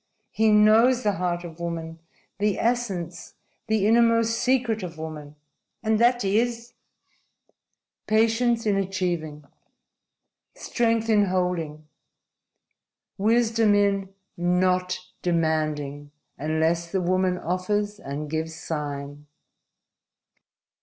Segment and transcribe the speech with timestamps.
[0.31, 1.99] He knows the heart of woman
[2.39, 3.35] the essence,
[3.67, 5.35] the innermost secret of woman."
[5.83, 6.73] "And that is"
[8.07, 9.45] "Patience in achieving.
[10.55, 11.85] Strength in holding.
[13.19, 19.27] Wisdom in not demanding unless the woman offers and gives sign."